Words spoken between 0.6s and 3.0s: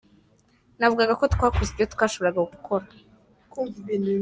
Navuga ko twakoze ibyo twashoboraga gukora.